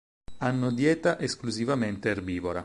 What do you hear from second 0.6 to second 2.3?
dieta esclusivamente